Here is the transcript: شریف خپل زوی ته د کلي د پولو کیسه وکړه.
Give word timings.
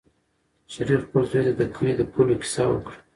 شریف 0.73 1.01
خپل 1.07 1.23
زوی 1.31 1.41
ته 1.47 1.53
د 1.59 1.61
کلي 1.75 1.93
د 1.97 2.01
پولو 2.13 2.35
کیسه 2.41 2.63
وکړه. 2.67 2.95